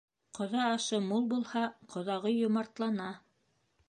Ҡоҙа 0.37 0.61
ашы 0.69 0.99
мул 1.09 1.27
булһа, 1.33 1.63
ҡоҙағый 1.97 2.39
йомартлана. 2.45 3.11